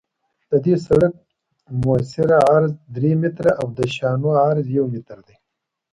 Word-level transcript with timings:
د 0.49 0.51
دې 0.65 0.75
سرک 0.85 1.13
مؤثر 1.83 2.29
عرض 2.51 2.71
درې 2.95 3.11
متره 3.21 3.51
او 3.61 3.67
د 3.77 3.79
شانو 3.95 4.29
عرض 4.45 4.65
یو 4.77 4.85
متر 4.93 5.17
دی 5.27 5.35